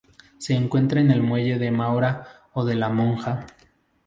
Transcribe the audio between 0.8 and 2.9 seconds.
en el muelle de Maura o de la